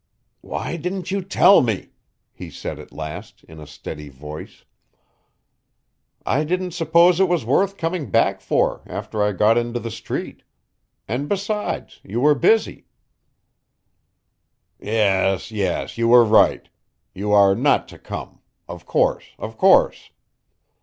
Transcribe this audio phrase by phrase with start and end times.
[0.41, 1.89] "Why didn't you tell me?"
[2.33, 4.65] he said at last, in a steady voice.
[6.25, 10.41] "I didn't suppose it was worth coming back for, after I got into the street.
[11.07, 12.87] And, besides, you were busy."
[14.79, 16.67] "Yes, yes, you were right:
[17.13, 20.09] you are not to come of course, of course."